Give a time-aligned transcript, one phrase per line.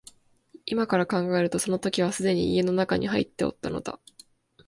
[0.65, 3.99] 今から考えるとその時はすでに家の内に入っておったのだ